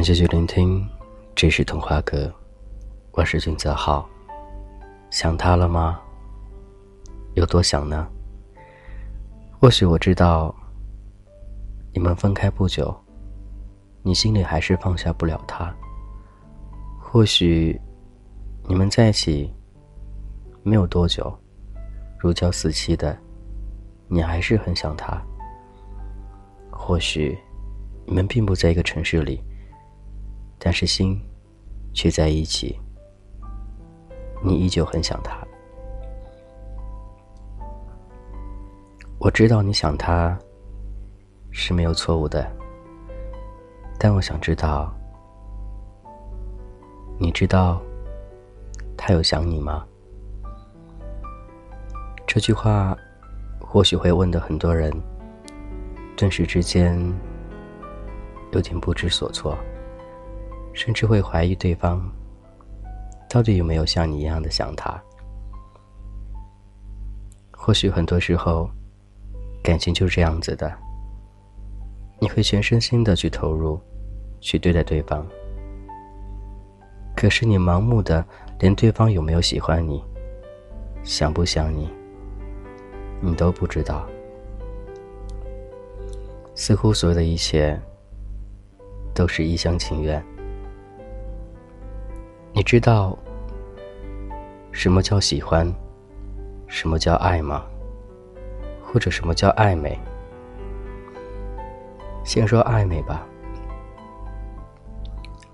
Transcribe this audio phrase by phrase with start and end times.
[0.00, 0.88] 欢迎继续聆听，
[1.34, 2.32] 这是童话歌，
[3.10, 4.08] 我是君泽浩。
[5.10, 6.00] 想他了吗？
[7.34, 8.08] 有多想呢？
[9.60, 10.54] 或许我知道，
[11.92, 12.98] 你们分开不久，
[14.02, 15.70] 你心里还是放下不了他。
[16.98, 17.78] 或许
[18.66, 19.52] 你们在一起
[20.62, 21.30] 没有多久，
[22.18, 23.14] 如胶似漆的，
[24.08, 25.22] 你还是很想他。
[26.70, 27.38] 或许
[28.06, 29.44] 你们并不在一个城市里。
[30.62, 31.18] 但是心
[31.94, 32.78] 却在一起，
[34.44, 35.34] 你依旧很想他。
[39.18, 40.38] 我知道你想他
[41.50, 42.46] 是没有错误的，
[43.98, 44.94] 但我想知道，
[47.18, 47.80] 你知道
[48.98, 49.86] 他有想你吗？
[52.26, 52.96] 这句话
[53.60, 54.92] 或许会问的很多人，
[56.16, 56.96] 顿时之间
[58.52, 59.58] 有点不知所措。
[60.72, 62.00] 甚至会怀疑对方
[63.28, 65.00] 到底有没有像你一样的想他。
[67.52, 68.70] 或许很多时候，
[69.62, 70.72] 感情就是这样子的，
[72.18, 73.78] 你会全身心的去投入，
[74.40, 75.26] 去对待对方。
[77.14, 78.24] 可是你盲目的
[78.58, 80.02] 连对方有没有喜欢你，
[81.02, 81.90] 想不想你，
[83.20, 84.08] 你都不知道。
[86.54, 87.78] 似乎所有的一切
[89.14, 90.24] 都是一厢情愿。
[92.60, 93.16] 你知道
[94.70, 95.66] 什么叫喜欢，
[96.66, 97.64] 什么叫爱吗？
[98.84, 99.98] 或者什么叫暧昧？
[102.22, 103.26] 先说暧昧吧。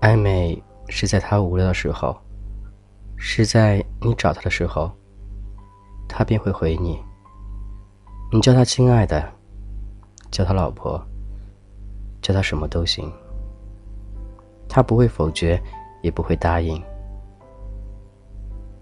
[0.01, 2.13] 暧昧是在他无聊的时候，
[3.15, 4.91] 是在你找他的时候，
[6.09, 7.01] 他便会回你。
[8.33, 9.31] 你叫他亲爱的，
[10.29, 11.01] 叫他老婆，
[12.21, 13.09] 叫他什么都行。
[14.67, 15.57] 他不会否决。
[16.03, 16.81] 也不会答应，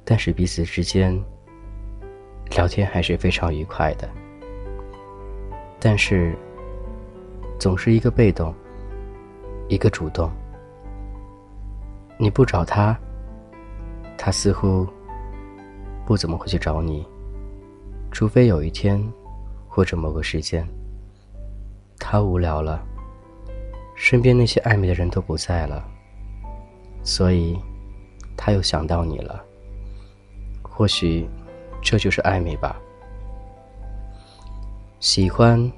[0.06, 1.20] 但是彼此之间
[2.52, 4.08] 聊天还是非常愉快的。
[5.80, 6.38] 但是
[7.60, 8.54] 总是一个被动，
[9.68, 10.32] 一个主动。
[12.18, 12.98] 你不找他，
[14.18, 14.88] 他似乎
[16.06, 17.06] 不怎么会去找你，
[18.12, 19.04] 除非有一天
[19.68, 20.66] 或者某个时间，
[22.00, 22.82] 他无聊了，
[23.96, 25.84] 身边那些暧昧的人都不在了。
[27.04, 27.60] 所以，
[28.38, 29.44] 他又想到你了。
[30.76, 31.26] 或许，
[31.82, 32.76] 这就是暧昧吧。
[35.00, 35.72] 喜欢，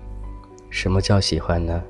[0.72, 1.84] 什么叫喜欢呢？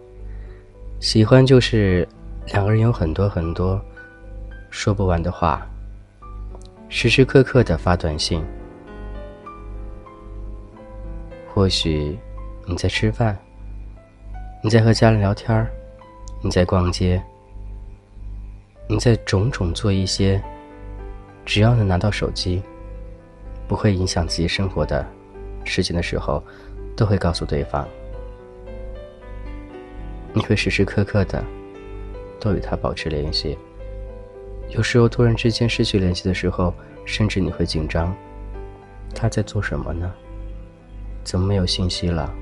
[0.99, 2.05] 喜欢就是
[2.47, 3.79] 两个人有很多很多
[4.69, 5.65] 说不完的话，
[6.89, 8.43] 时时刻刻的发短信。
[11.53, 12.19] 或许
[12.65, 13.37] 你在吃饭，
[14.61, 15.65] 你在和家人聊天
[16.41, 17.23] 你在逛街。
[18.89, 20.41] 你在种种做一些，
[21.45, 22.61] 只要能拿到手机，
[23.67, 25.05] 不会影响自己生活的
[25.63, 26.43] 事情的时候，
[26.95, 27.87] 都会告诉对方。
[30.33, 31.43] 你会时时刻刻的
[32.39, 33.57] 都与他保持联系。
[34.69, 36.73] 有时候突然之间失去联系的时候，
[37.05, 38.15] 甚至你会紧张，
[39.15, 40.11] 他在做什么呢？
[41.23, 42.33] 怎么没有信息了？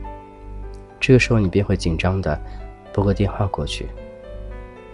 [0.99, 2.39] 这个时候你便会紧张的
[2.93, 3.87] 拨个电话过去，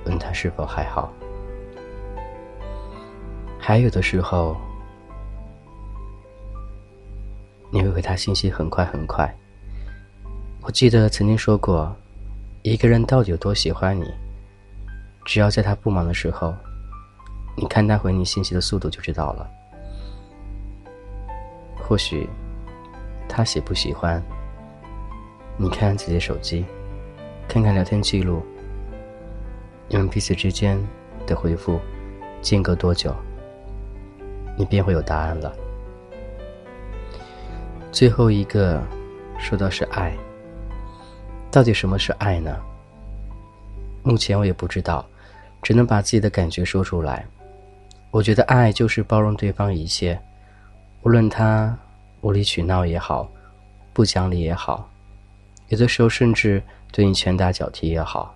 [0.06, 1.12] 问他是否还好。
[3.58, 4.58] 还有的时候，
[7.74, 9.34] 你会回他信息很快很快。
[10.62, 11.96] 我记得曾经说过，
[12.64, 14.14] 一个人到底有多喜欢你，
[15.24, 16.54] 只要在他不忙的时候，
[17.56, 19.50] 你看他回你信息的速度就知道了。
[21.78, 22.30] 或许
[23.28, 24.22] 他喜不喜欢，
[25.58, 26.66] 你看看自己的手机，
[27.48, 28.44] 看看聊天记录，
[29.88, 30.78] 你们彼此之间
[31.26, 31.80] 的回复
[32.42, 33.16] 间隔多久？
[34.58, 35.56] 你便会有答案了。
[37.92, 38.82] 最后一个
[39.38, 40.16] 说到是爱，
[41.52, 42.58] 到底什么是爱呢？
[44.02, 45.06] 目前我也不知道，
[45.62, 47.26] 只能把自己的感觉说出来。
[48.10, 50.18] 我觉得爱就是包容对方一切，
[51.04, 51.78] 无论他
[52.22, 53.30] 无理取闹也好，
[53.92, 54.90] 不讲理也好，
[55.68, 56.64] 有的时候甚至
[56.94, 58.34] 对你拳打脚踢也好，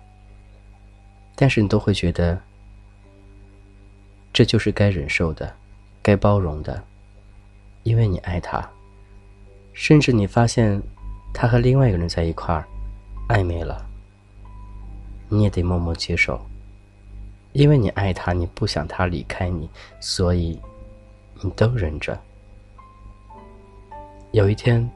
[1.34, 2.38] 但是你都会觉得
[4.34, 5.50] 这就是该忍受的。
[6.02, 6.80] 该包容的，
[7.82, 8.64] 因为你爱他，
[9.76, 10.82] 甚至你发现
[11.34, 12.66] 他和另外一个人在一块儿
[13.28, 13.86] 暧昧了，
[15.28, 16.40] 你也得默默接受，
[17.52, 19.68] 因为你爱他，你不想他离开你，
[20.00, 20.58] 所以
[21.42, 22.18] 你都忍着。
[24.32, 24.90] 有一天，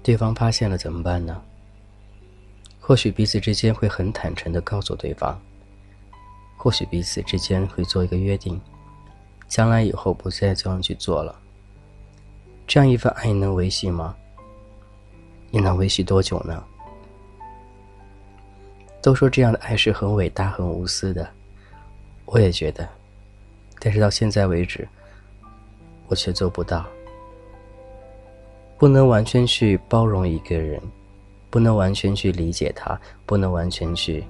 [0.00, 1.42] 对方发现了怎么办呢？
[2.78, 5.36] 或许彼此之间会很坦诚的告诉对方，
[6.56, 8.60] 或许彼此之间会做一个约定，
[9.48, 11.40] 将来以后不再这样去做了。
[12.66, 14.14] 这样一份爱能维系吗？
[15.50, 16.62] 你能维系多久呢？
[19.02, 21.28] 都说这样的爱是很伟大、很无私的，
[22.24, 22.88] 我也觉得，
[23.78, 24.88] 但是到现在为止，
[26.08, 26.84] 我却做不到。
[28.78, 30.80] 不能完全去包容一个人。
[31.50, 34.24] 不能完全去理解他，不能完全去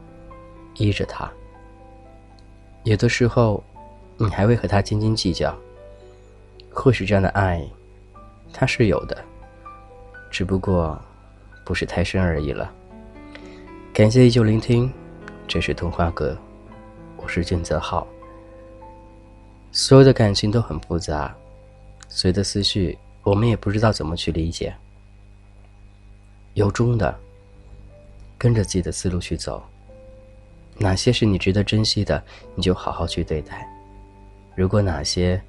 [0.74, 1.32] 依着他。
[2.82, 3.64] 有的时候，
[4.18, 5.56] 你还会和他斤斤计较。
[6.70, 7.66] 或许这样的爱，
[8.56, 9.24] 他是有的，
[10.30, 10.96] 只不过
[11.64, 12.72] 不是太深而已了。
[13.92, 14.90] 感谢依旧聆听，
[15.48, 16.38] 这是童话阁，
[17.16, 18.06] 我是俊泽浩。
[19.72, 21.34] 所有的感情都很复杂，
[22.08, 24.72] 所有的思绪，我们也不知道怎么去理解。
[26.52, 27.12] 由衷的，
[28.38, 29.60] 跟着自己的思路去走。
[30.78, 32.22] 哪些是你值得珍惜的，
[32.54, 33.66] 你就好好去对待；
[34.54, 35.42] 如果哪些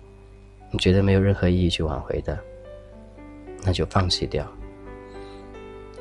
[0.71, 2.39] 你觉得没有任何意义去挽回的，
[3.65, 4.45] 那就放弃掉。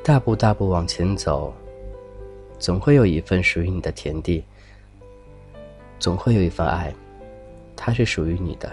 [0.03, 1.53] 大步大步往前走，
[2.59, 4.43] 总会有一份属于你的田地，
[5.99, 6.93] 总会有一份爱，
[7.75, 8.71] 它是属于你的。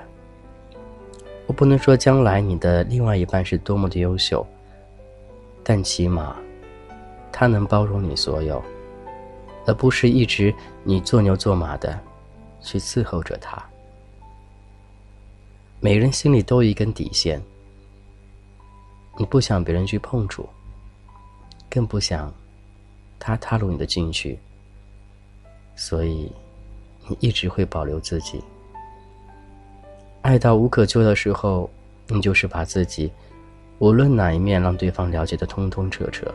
[1.47, 4.47] 我不能说将来你的另外一半是多么的优秀。
[5.65, 6.37] 但起码，
[7.31, 8.63] 他能包容你所有，
[9.65, 10.53] 而不是一直
[10.83, 11.99] 你做牛做马的
[12.61, 13.63] 去伺候着他。
[15.79, 17.41] 每人心里都有一根底线，
[19.17, 20.49] 你不想别人去碰触，
[21.71, 22.33] 更不想
[23.19, 24.39] 他踏入你的禁区，
[25.77, 26.31] 所以
[27.09, 28.43] 你一直会保留自己。
[30.23, 31.69] 爱到无可救的时候，
[32.09, 33.11] 你就是把自己。
[33.79, 36.33] 无论哪一面让对方了解的通通彻彻，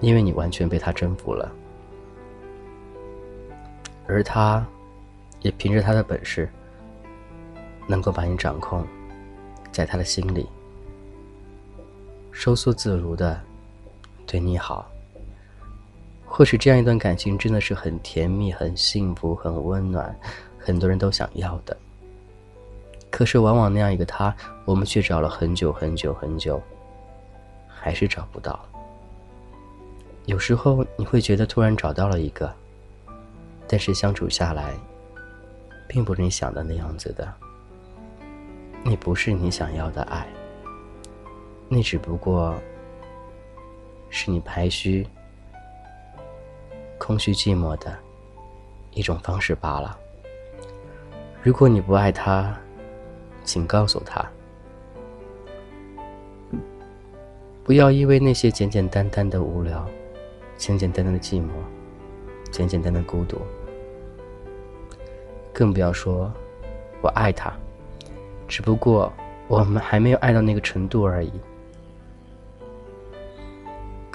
[0.00, 1.50] 因为你完全被他征服了，
[4.06, 4.64] 而他，
[5.40, 6.48] 也凭着他的本事，
[7.88, 8.86] 能够把你掌控，
[9.72, 10.48] 在他的心里，
[12.40, 13.38] 收缩自如的
[14.26, 14.90] 对你好。
[16.24, 20.18] 或许这样一段感情真的是很甜蜜、很幸福、很温暖，
[20.58, 21.76] 很多人都想要的。
[23.10, 24.34] 可是，往往那样一个他，
[24.64, 26.58] 我们却找了很久很久很久，
[27.68, 28.58] 还是找不到。
[30.24, 32.50] 有时候你会觉得突然找到了一个，
[33.68, 34.72] 但是相处下来，
[35.86, 37.30] 并不是你想的那样子的。
[38.82, 40.26] 那不是你想要的爱，
[41.72, 42.60] 那只不过
[44.08, 45.06] 是你排虚、
[46.98, 47.96] 空虚、寂寞的
[48.90, 49.96] 一种方式罢了。
[51.44, 52.58] 如果你不爱他，
[53.44, 54.28] 请告诉他，
[57.62, 59.88] 不要因为那些简简单单的无聊、
[60.56, 61.50] 简简单单的寂寞、
[62.50, 63.40] 简简单单的孤独，
[65.52, 66.32] 更不要说
[67.00, 67.56] “我爱他”，
[68.48, 69.12] 只不过
[69.46, 71.32] 我们还没有爱到那个程度而已。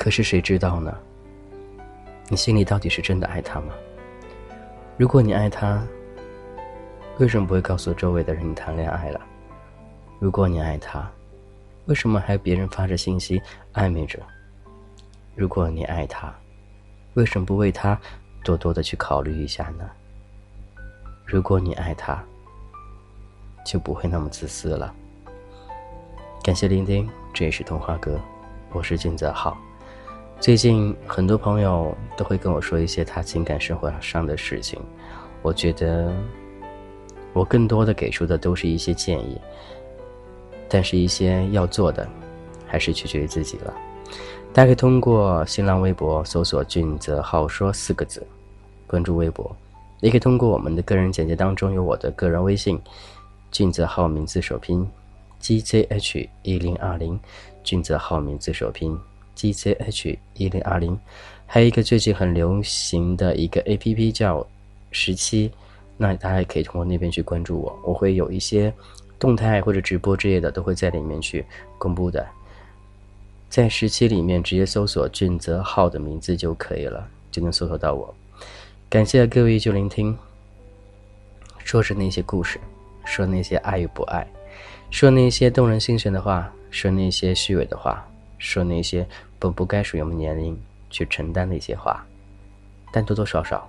[0.05, 0.95] 可是谁知道呢？
[2.29, 3.73] 你心里到底是真的爱他吗？
[4.97, 5.83] 如果你爱他，
[7.17, 9.19] 为什么不会告诉周围的人你谈恋爱了？
[10.19, 11.09] 如果你爱他，
[11.85, 13.41] 为什么还别人发着信息
[13.73, 14.19] 暧昧着？
[15.33, 16.31] 如果你爱他，
[17.15, 17.99] 为什么不为他
[18.43, 19.89] 多多的去考虑一下呢？
[21.25, 22.23] 如果你爱他，
[23.65, 24.93] 就不会那么自私了。
[26.43, 28.21] 感谢聆听，这也是童话哥，
[28.71, 29.57] 我是金泽浩。
[30.39, 34.79] 最近很多朋友都会跟我说一些他情感生活上的事情，
[35.41, 36.13] 我觉得。
[37.33, 39.37] 我更多的给出的都是一些建议，
[40.69, 42.07] 但是一些要做的，
[42.65, 43.73] 还是取决于自己了。
[44.53, 48.25] 大家可以通过新浪微博搜索“俊泽浩说”四个字，
[48.87, 49.53] 关注微博；
[49.99, 52.81] 也可以通过我们的个人简介当中有我的个人微信
[53.51, 54.89] “俊泽浩名字首拼
[55.37, 57.19] G Z H 一零二零”，
[57.65, 58.97] 俊泽浩名字首拼
[59.35, 60.97] G Z H 一零二零，
[61.45, 64.45] 还有一个最近很流行的一个 A P P 叫
[64.91, 65.51] 十七。
[65.97, 68.73] 那大家也可以通过那边去关注我，我会有一些
[69.17, 71.45] 动态或者直播之类的，都会在里面去
[71.77, 72.25] 公布的。
[73.49, 78.13] 在十七里面直接搜索“俊泽浩”的名字就可以了，就能搜索到我。
[78.89, 80.17] 感谢各位依旧聆听，
[81.63, 82.59] 说着那些故事，
[83.05, 84.27] 说那些爱与不爱，
[84.91, 88.05] 说那些动人心弦的话，说那些虚伪的话，
[88.37, 89.07] 说那些
[89.39, 92.05] 本不该属于我们年龄去承担的一些话，
[92.91, 93.67] 但多多少少。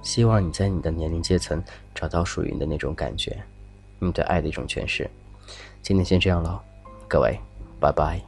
[0.00, 1.62] 希望你在你的年龄阶层
[1.94, 3.36] 找到属于你的那种感觉，
[3.98, 5.10] 你对爱的一种诠释。
[5.82, 6.60] 今天先这样喽，
[7.08, 7.38] 各位，
[7.80, 8.27] 拜拜。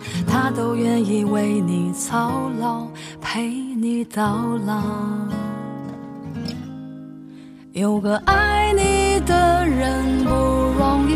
[0.43, 2.87] 他都愿意为你操劳，
[3.21, 4.81] 陪你到老。
[7.73, 10.31] 有个爱你的人不
[10.79, 11.13] 容易，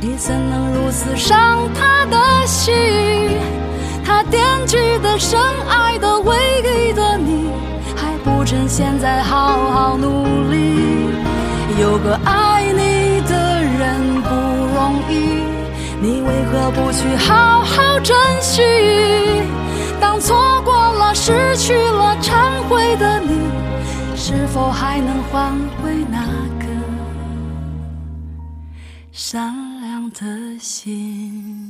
[0.00, 2.16] 你怎能如此伤他的
[2.46, 2.72] 心？
[4.02, 7.50] 他惦记的、深爱的、唯一的你，
[7.94, 11.10] 还不趁现在好好努力。
[11.78, 13.50] 有个爱你的。
[13.80, 14.28] 人不，
[16.40, 18.62] 为何不去好好珍惜？
[20.00, 23.42] 当错过了、失去了、忏悔的你，
[24.16, 26.24] 是否还能换回那
[26.58, 26.66] 颗
[29.12, 31.69] 善良的心？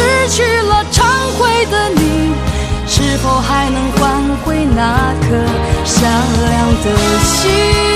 [4.75, 5.27] 那颗
[5.83, 6.11] 善
[6.49, 7.90] 良的心？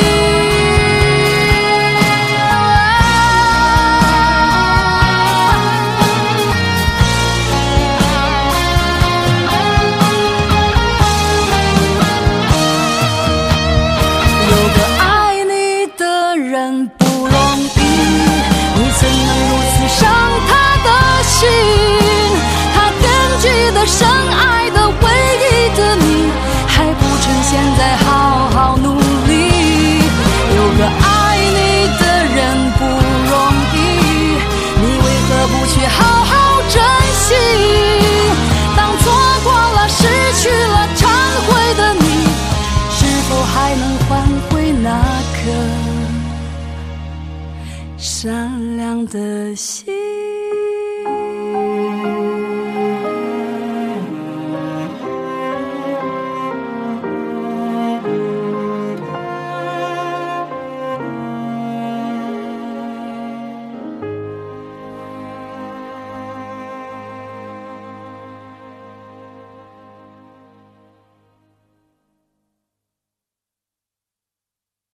[47.98, 50.45] 善良的心。